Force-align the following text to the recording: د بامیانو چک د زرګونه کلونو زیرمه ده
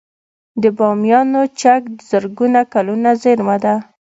د 0.61 0.63
بامیانو 0.77 1.41
چک 1.61 1.81
د 1.95 1.99
زرګونه 2.09 2.59
کلونو 2.73 3.09
زیرمه 3.21 3.57
ده 3.63 3.75